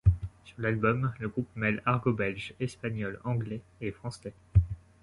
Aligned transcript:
Sur 0.45 0.55
l'album, 0.61 1.13
le 1.19 1.29
groupe 1.29 1.55
mêle 1.55 1.83
argot 1.85 2.11
belge, 2.13 2.55
espagnol, 2.59 3.19
anglais 3.23 3.61
et 3.81 3.91
français. 3.91 4.33